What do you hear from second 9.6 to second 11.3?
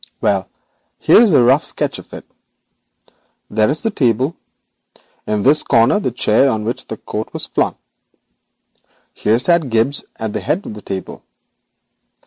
Gibbes at the head of the table.